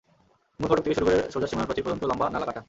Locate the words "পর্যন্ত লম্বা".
1.85-2.25